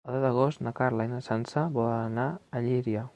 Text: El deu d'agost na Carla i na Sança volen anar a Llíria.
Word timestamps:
El 0.09 0.13
deu 0.15 0.21
d'agost 0.25 0.61
na 0.67 0.71
Carla 0.79 1.05
i 1.09 1.11
na 1.11 1.19
Sança 1.27 1.67
volen 1.77 2.09
anar 2.11 2.27
a 2.61 2.67
Llíria. 2.69 3.09